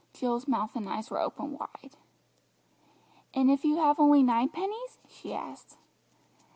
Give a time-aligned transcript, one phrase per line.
[0.15, 1.95] Jill's mouth and eyes were open wide.
[3.35, 5.77] "And if you have only nine pennies?" she asked.